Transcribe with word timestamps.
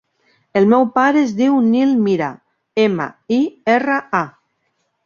El 0.61 0.63
meu 0.71 0.87
pare 0.95 1.21
es 1.25 1.35
diu 1.41 1.59
Nil 1.67 1.93
Mira: 2.07 2.33
ema, 2.87 3.09
i, 3.39 3.41
erra, 3.79 4.01
a. 4.25 4.29